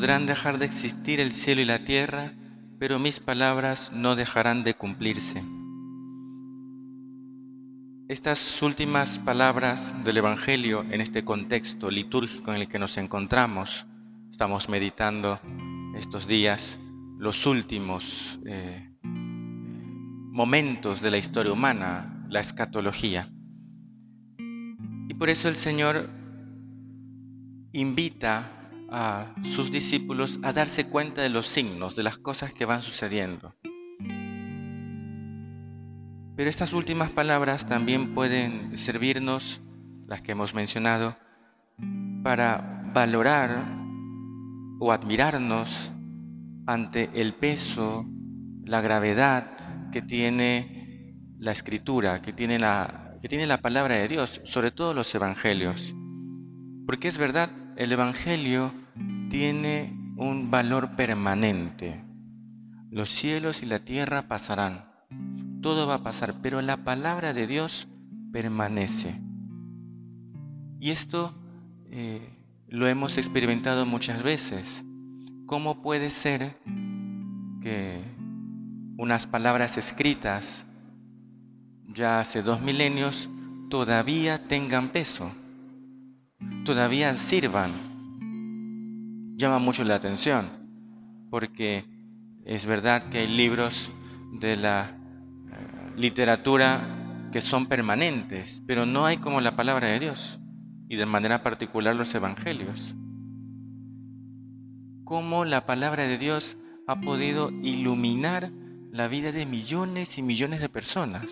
Podrán 0.00 0.24
dejar 0.24 0.58
de 0.58 0.64
existir 0.64 1.20
el 1.20 1.30
cielo 1.30 1.60
y 1.60 1.66
la 1.66 1.84
tierra, 1.84 2.32
pero 2.78 2.98
mis 2.98 3.20
palabras 3.20 3.92
no 3.92 4.16
dejarán 4.16 4.64
de 4.64 4.72
cumplirse. 4.72 5.44
Estas 8.08 8.62
últimas 8.62 9.18
palabras 9.18 9.94
del 10.02 10.16
Evangelio 10.16 10.86
en 10.90 11.02
este 11.02 11.22
contexto 11.22 11.90
litúrgico 11.90 12.50
en 12.50 12.62
el 12.62 12.68
que 12.68 12.78
nos 12.78 12.96
encontramos, 12.96 13.86
estamos 14.30 14.70
meditando 14.70 15.38
estos 15.94 16.26
días 16.26 16.78
los 17.18 17.44
últimos 17.44 18.40
eh, 18.46 18.88
momentos 19.02 21.02
de 21.02 21.10
la 21.10 21.18
historia 21.18 21.52
humana, 21.52 22.24
la 22.30 22.40
escatología. 22.40 23.28
Y 24.38 25.12
por 25.12 25.28
eso 25.28 25.50
el 25.50 25.56
Señor 25.56 26.08
invita 27.74 28.56
a 28.90 29.34
sus 29.42 29.70
discípulos 29.70 30.38
a 30.42 30.52
darse 30.52 30.86
cuenta 30.86 31.22
de 31.22 31.28
los 31.28 31.46
signos, 31.46 31.96
de 31.96 32.02
las 32.02 32.18
cosas 32.18 32.52
que 32.52 32.64
van 32.64 32.82
sucediendo. 32.82 33.54
Pero 36.36 36.48
estas 36.48 36.72
últimas 36.72 37.10
palabras 37.10 37.66
también 37.66 38.14
pueden 38.14 38.76
servirnos, 38.76 39.60
las 40.06 40.22
que 40.22 40.32
hemos 40.32 40.54
mencionado, 40.54 41.16
para 42.22 42.90
valorar 42.92 43.64
o 44.80 44.92
admirarnos 44.92 45.92
ante 46.66 47.10
el 47.14 47.34
peso, 47.34 48.06
la 48.64 48.80
gravedad 48.80 49.90
que 49.92 50.02
tiene 50.02 51.14
la 51.38 51.52
escritura, 51.52 52.22
que 52.22 52.32
tiene 52.32 52.58
la, 52.58 53.16
que 53.20 53.28
tiene 53.28 53.46
la 53.46 53.60
palabra 53.60 53.96
de 53.96 54.08
Dios, 54.08 54.40
sobre 54.44 54.70
todo 54.70 54.94
los 54.94 55.14
evangelios. 55.14 55.94
Porque 56.86 57.08
es 57.08 57.18
verdad, 57.18 57.50
el 57.76 57.92
evangelio 57.92 58.72
tiene 59.30 59.96
un 60.16 60.50
valor 60.50 60.96
permanente. 60.96 62.04
Los 62.90 63.08
cielos 63.08 63.62
y 63.62 63.66
la 63.66 63.84
tierra 63.84 64.28
pasarán, 64.28 64.90
todo 65.62 65.86
va 65.86 65.94
a 65.94 66.02
pasar, 66.02 66.42
pero 66.42 66.60
la 66.60 66.84
palabra 66.84 67.32
de 67.32 67.46
Dios 67.46 67.88
permanece. 68.32 69.20
Y 70.80 70.90
esto 70.90 71.32
eh, 71.90 72.28
lo 72.68 72.88
hemos 72.88 73.18
experimentado 73.18 73.86
muchas 73.86 74.22
veces. 74.22 74.84
¿Cómo 75.46 75.80
puede 75.80 76.10
ser 76.10 76.56
que 77.62 78.02
unas 78.98 79.26
palabras 79.26 79.78
escritas 79.78 80.66
ya 81.86 82.20
hace 82.20 82.42
dos 82.42 82.60
milenios 82.60 83.30
todavía 83.68 84.48
tengan 84.48 84.90
peso, 84.90 85.30
todavía 86.64 87.16
sirvan? 87.16 87.89
Llama 89.40 89.58
mucho 89.58 89.84
la 89.84 89.94
atención, 89.94 90.50
porque 91.30 91.84
es 92.44 92.66
verdad 92.66 93.08
que 93.10 93.18
hay 93.18 93.26
libros 93.26 93.90
de 94.32 94.56
la 94.56 94.90
eh, 94.90 95.92
literatura 95.96 97.28
que 97.32 97.40
son 97.40 97.66
permanentes, 97.66 98.62
pero 98.66 98.84
no 98.84 99.06
hay 99.06 99.16
como 99.16 99.40
la 99.40 99.56
palabra 99.56 99.88
de 99.88 99.98
Dios, 99.98 100.38
y 100.88 100.96
de 100.96 101.06
manera 101.06 101.42
particular 101.42 101.96
los 101.96 102.14
evangelios 102.14 102.94
cómo 105.10 105.44
la 105.44 105.66
palabra 105.66 106.06
de 106.06 106.18
Dios 106.18 106.56
ha 106.86 107.00
podido 107.00 107.50
iluminar 107.50 108.52
la 108.92 109.08
vida 109.08 109.32
de 109.32 109.44
millones 109.44 110.18
y 110.18 110.22
millones 110.22 110.60
de 110.60 110.68
personas. 110.68 111.24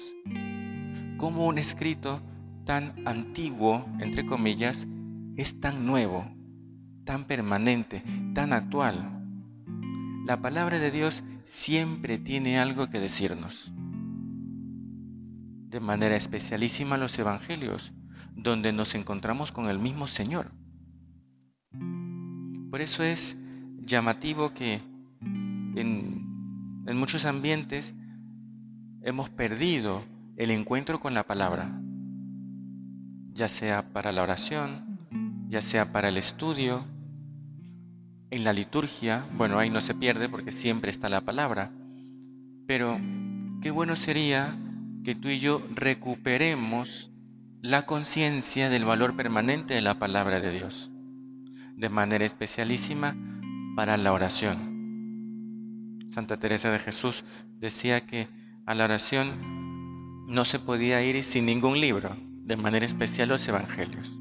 Cómo 1.17 1.47
un 1.47 1.59
escrito 1.59 2.21
tan 2.67 3.07
antiguo, 3.07 3.87
entre 4.01 4.27
comillas, 4.27 4.89
es 5.37 5.61
tan 5.61 5.87
nuevo, 5.87 6.27
tan 7.09 7.25
permanente, 7.25 8.03
tan 8.35 8.53
actual. 8.53 9.25
La 10.27 10.43
palabra 10.43 10.79
de 10.79 10.91
Dios 10.91 11.25
siempre 11.47 12.19
tiene 12.19 12.61
algo 12.61 12.91
que 12.91 13.01
decirnos. 13.01 13.73
De 15.71 15.81
manera 15.81 16.17
especialísima 16.17 16.99
los 16.99 17.19
evangelios, 17.19 17.95
donde 18.35 18.75
nos 18.75 18.95
encontramos 18.95 19.53
con 19.53 19.71
el 19.71 19.79
mismo 19.79 20.07
Señor. 20.07 20.53
Por 22.71 22.83
eso 22.83 23.03
es 23.03 23.39
llamativo 23.79 24.53
que 24.53 24.83
en, 25.23 26.27
muchos 26.95 27.25
ambientes 27.25 27.95
hemos 29.01 29.31
perdido 29.31 30.05
el 30.37 30.51
encuentro 30.51 31.01
con 31.01 31.15
la 31.15 31.23
palabra, 31.23 31.81
ya 33.33 33.49
sea 33.49 33.95
para 33.95 34.13
la 34.13 34.23
oración, 34.23 34.99
ya 35.49 35.63
sea 35.63 35.91
para 35.91 36.11
el 36.11 36.19
estudio, 36.19 36.85
en 38.31 38.45
la 38.45 38.53
liturgia, 38.53 39.27
bueno, 39.37 39.59
ahí 39.59 39.71
no 39.71 39.81
se 39.81 39.95
pierde 39.95 40.29
porque 40.29 40.53
siempre 40.53 40.91
está 40.91 41.09
la 41.09 41.23
palabra, 41.23 41.71
pero 42.67 43.01
qué 43.63 43.71
bueno 43.71 43.97
sería 43.97 44.59
que 45.05 45.15
tú 45.15 45.29
y 45.29 45.39
yo 45.39 45.63
recuperemos 45.75 47.11
la 47.63 47.87
conciencia 47.87 48.69
del 48.69 48.85
valor 48.85 49.17
permanente 49.17 49.75
de 49.75 49.81
la 49.81 49.99
palabra 49.99 50.41
de 50.41 50.53
Dios. 50.53 50.91
De 51.77 51.89
manera 51.89 52.25
especialísima, 52.25 53.17
para 53.75 53.97
la 53.97 54.13
oración. 54.13 55.99
Santa 56.09 56.37
Teresa 56.37 56.71
de 56.71 56.81
Jesús 56.81 57.25
decía 57.61 58.07
que 58.07 58.29
a 58.67 58.75
la 58.75 58.85
oración 58.85 60.27
no 60.27 60.45
se 60.45 60.59
podía 60.59 61.03
ir 61.05 61.23
sin 61.23 61.47
ningún 61.47 61.81
libro, 61.81 62.17
de 62.45 62.57
manera 62.57 62.87
especial 62.87 63.29
los 63.29 63.47
evangelios. 63.47 64.17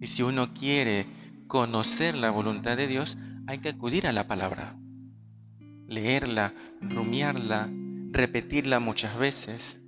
Y 0.00 0.06
si 0.06 0.22
uno 0.22 0.52
quiere 0.52 1.06
conocer 1.50 2.14
la 2.14 2.30
voluntad 2.30 2.76
de 2.76 2.86
Dios, 2.86 3.18
hay 3.48 3.58
que 3.58 3.70
acudir 3.70 4.06
a 4.06 4.12
la 4.12 4.28
palabra, 4.28 4.76
leerla, 5.88 6.54
rumiarla, 6.80 7.68
repetirla 8.12 8.78
muchas 8.78 9.18
veces, 9.18 9.80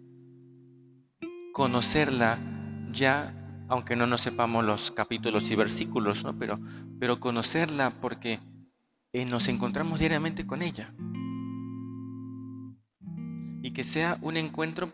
conocerla 1.52 2.40
ya 2.90 3.38
aunque 3.68 3.94
no 3.94 4.08
nos 4.08 4.22
sepamos 4.22 4.64
los 4.64 4.90
capítulos 4.90 5.52
y 5.52 5.54
versículos, 5.54 6.24
¿no? 6.24 6.36
pero, 6.36 6.58
pero 6.98 7.20
conocerla 7.20 7.92
porque 8.00 8.40
eh, 9.12 9.24
nos 9.24 9.46
encontramos 9.46 10.00
diariamente 10.00 10.44
con 10.44 10.62
ella. 10.62 10.92
Y 13.62 13.72
que 13.72 13.84
sea 13.84 14.18
un 14.20 14.36
encuentro 14.36 14.92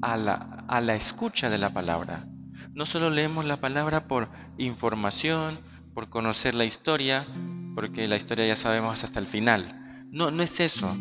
a 0.00 0.16
la, 0.16 0.64
a 0.66 0.80
la 0.80 0.94
escucha 0.94 1.50
de 1.50 1.58
la 1.58 1.74
palabra. 1.74 2.26
No 2.72 2.86
solo 2.86 3.10
leemos 3.10 3.44
la 3.44 3.60
palabra 3.60 4.08
por 4.08 4.30
información, 4.56 5.58
por 5.94 6.08
conocer 6.08 6.54
la 6.54 6.64
historia, 6.64 7.26
porque 7.74 8.06
la 8.06 8.16
historia 8.16 8.46
ya 8.46 8.56
sabemos 8.56 9.04
hasta 9.04 9.20
el 9.20 9.26
final. 9.26 10.06
No, 10.10 10.30
no 10.30 10.42
es 10.42 10.60
eso, 10.60 10.96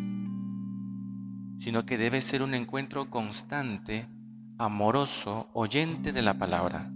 sino 1.60 1.86
que 1.86 1.98
debe 1.98 2.22
ser 2.22 2.44
un 2.44 2.54
encuentro 2.54 3.10
constante 3.10 4.08
amoroso, 4.58 5.50
oyente 5.54 6.12
de 6.12 6.22
la 6.22 6.36
palabra. 6.36 6.92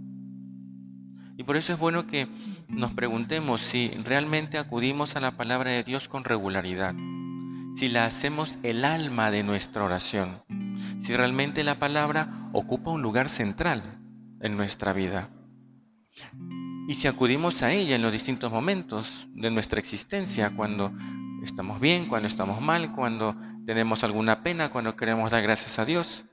Y 1.36 1.44
por 1.44 1.56
eso 1.56 1.72
es 1.72 1.78
bueno 1.78 2.06
que 2.06 2.28
nos 2.68 2.92
preguntemos 2.92 3.60
si 3.60 3.88
realmente 3.90 4.58
acudimos 4.58 5.16
a 5.16 5.20
la 5.20 5.36
palabra 5.36 5.70
de 5.70 5.84
Dios 5.84 6.08
con 6.08 6.24
regularidad, 6.24 6.94
si 7.72 7.88
la 7.88 8.06
hacemos 8.06 8.58
el 8.62 8.84
alma 8.84 9.30
de 9.30 9.42
nuestra 9.42 9.84
oración, 9.84 10.42
si 11.00 11.14
realmente 11.16 11.64
la 11.64 11.78
palabra 11.78 12.50
ocupa 12.52 12.90
un 12.90 13.02
lugar 13.02 13.28
central 13.28 14.00
en 14.40 14.56
nuestra 14.56 14.92
vida. 14.92 15.30
Y 16.88 16.94
si 16.94 17.06
acudimos 17.06 17.60
a 17.60 17.70
ella 17.70 17.96
en 17.96 18.00
los 18.00 18.12
distintos 18.12 18.50
momentos 18.50 19.28
de 19.34 19.50
nuestra 19.50 19.78
existencia, 19.78 20.56
cuando 20.56 20.90
estamos 21.42 21.80
bien, 21.80 22.08
cuando 22.08 22.26
estamos 22.26 22.62
mal, 22.62 22.94
cuando 22.94 23.36
tenemos 23.66 24.04
alguna 24.04 24.42
pena, 24.42 24.70
cuando 24.70 24.96
queremos 24.96 25.30
dar 25.30 25.42
gracias 25.42 25.78
a 25.78 25.84
Dios. 25.84 26.24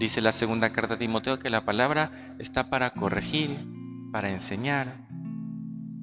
Dice 0.00 0.20
la 0.22 0.32
segunda 0.32 0.72
carta 0.72 0.94
a 0.94 0.98
Timoteo 0.98 1.38
que 1.38 1.50
la 1.50 1.64
palabra 1.64 2.34
está 2.40 2.68
para 2.68 2.90
corregir, 2.94 3.64
para 4.10 4.28
enseñar. 4.28 5.06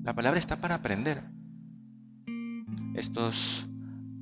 La 0.04 0.14
palabra 0.14 0.40
está 0.40 0.62
para 0.62 0.76
aprender. 0.76 1.22
Estos 2.94 3.68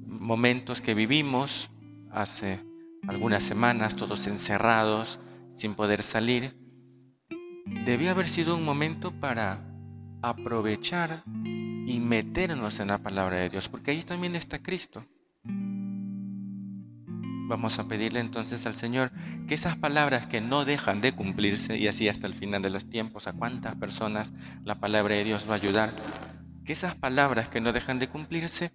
momentos 0.08 0.82
que 0.82 0.96
vivimos 0.96 1.70
hace 2.10 2.66
algunas 3.08 3.44
semanas, 3.44 3.96
todos 3.96 4.26
encerrados, 4.26 5.20
sin 5.52 5.76
poder 5.76 6.02
salir, 6.02 6.63
debió 7.86 8.12
haber 8.12 8.28
sido 8.28 8.56
un 8.56 8.64
momento 8.64 9.12
para 9.12 9.60
aprovechar 10.22 11.24
y 11.86 12.00
meternos 12.00 12.80
en 12.80 12.88
la 12.88 13.00
palabra 13.00 13.38
de 13.38 13.50
Dios, 13.50 13.68
porque 13.68 13.92
ahí 13.92 14.02
también 14.02 14.36
está 14.36 14.60
Cristo. 14.60 15.06
Vamos 17.46 17.78
a 17.78 17.88
pedirle 17.88 18.22
entonces 18.22 18.66
al 18.66 18.76
Señor 18.76 19.12
que 19.48 19.56
esas 19.56 19.76
palabras 19.76 20.28
que 20.28 20.40
no 20.40 20.64
dejan 20.64 21.02
de 21.02 21.12
cumplirse, 21.12 21.78
y 21.78 21.88
así 21.88 22.08
hasta 22.08 22.26
el 22.26 22.36
final 22.36 22.62
de 22.62 22.70
los 22.70 22.90
tiempos, 22.90 23.28
a 23.28 23.34
cuántas 23.34 23.76
personas 23.76 24.34
la 24.64 24.76
palabra 24.76 25.16
de 25.16 25.26
Dios 25.26 25.48
va 25.48 25.54
a 25.54 25.58
ayudar, 25.58 25.94
que 26.66 26.74
esas 26.74 26.96
palabras 26.96 27.50
que 27.50 27.60
no 27.60 27.74
dejan 27.74 28.00
de 28.00 28.08
cumplirse 28.08 28.72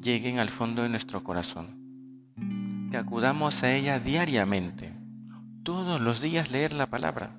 lleguen 0.00 0.38
al 0.38 0.48
fondo 0.48 0.84
de 0.84 0.88
nuestro 0.88 1.24
corazón, 1.24 2.88
que 2.90 2.96
acudamos 2.96 3.64
a 3.64 3.74
ella 3.74 3.98
diariamente, 3.98 4.94
todos 5.62 6.00
los 6.00 6.20
días 6.20 6.50
leer 6.50 6.72
la 6.72 6.86
palabra. 6.86 7.36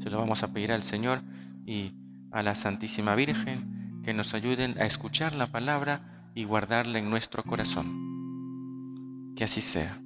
Se 0.00 0.10
lo 0.10 0.18
vamos 0.18 0.42
a 0.42 0.52
pedir 0.52 0.72
al 0.72 0.82
Señor 0.82 1.22
y 1.66 1.92
a 2.32 2.42
la 2.42 2.54
Santísima 2.54 3.14
Virgen 3.14 4.02
que 4.04 4.14
nos 4.14 4.34
ayuden 4.34 4.80
a 4.80 4.86
escuchar 4.86 5.34
la 5.34 5.48
palabra 5.48 6.30
y 6.34 6.44
guardarla 6.44 6.98
en 6.98 7.10
nuestro 7.10 7.42
corazón. 7.42 9.34
Que 9.36 9.44
así 9.44 9.60
sea. 9.60 10.00